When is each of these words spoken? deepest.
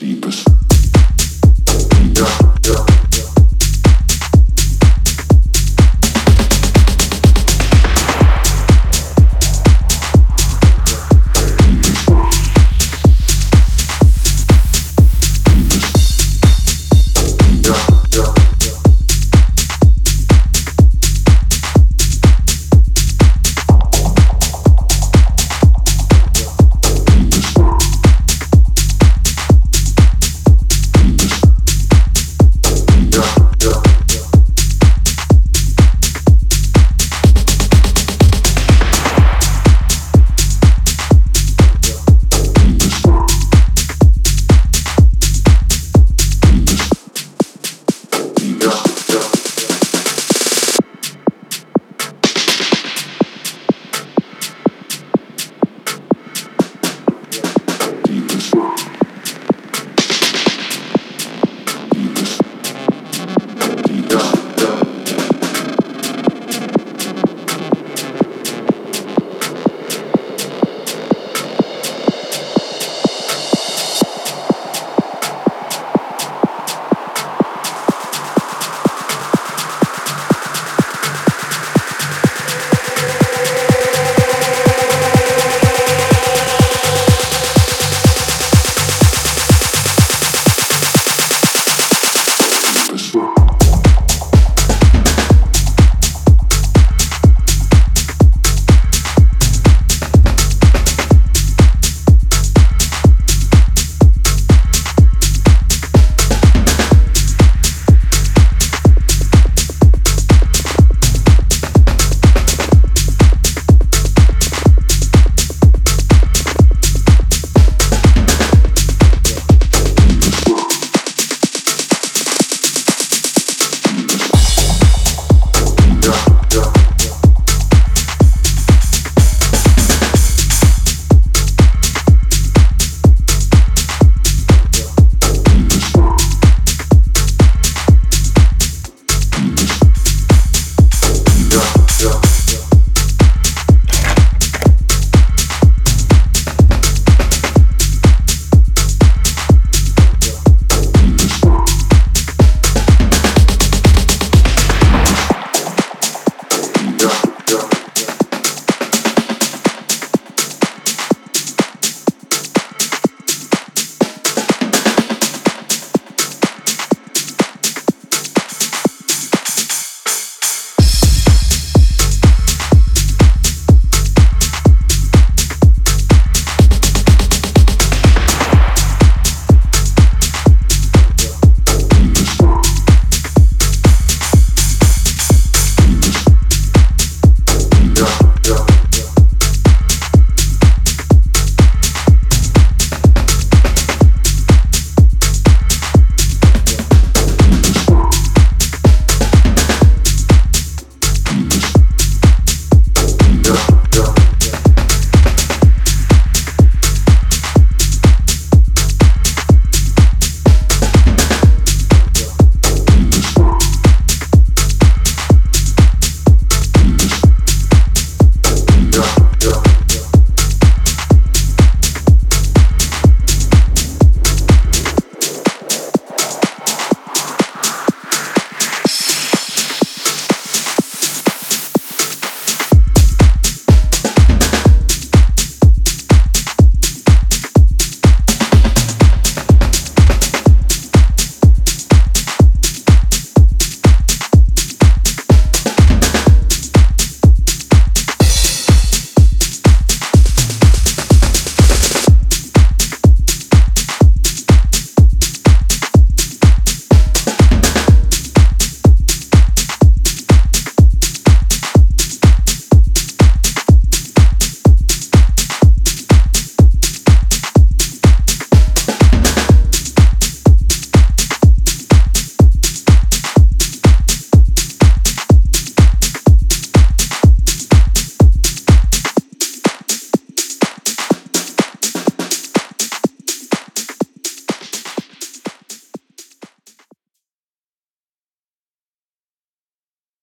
deepest. 0.00 0.59